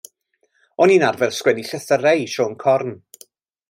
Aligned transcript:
O'n 0.85 0.93
i'n 0.95 1.05
arfer 1.11 1.31
sgwennu 1.41 1.67
llythyrau 1.69 2.27
i 2.27 2.29
Siôn 2.35 2.61
Corn. 2.67 3.01